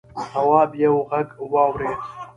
تواب 0.31 0.71
یوه 0.83 1.01
غږ 1.09 1.27
واورېد. 1.51 1.99